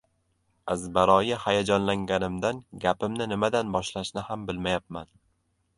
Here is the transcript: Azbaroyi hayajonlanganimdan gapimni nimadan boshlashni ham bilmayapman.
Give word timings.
Azbaroyi 0.75 1.37
hayajonlanganimdan 1.43 2.63
gapimni 2.87 3.29
nimadan 3.35 3.73
boshlashni 3.79 4.27
ham 4.31 4.49
bilmayapman. 4.51 5.17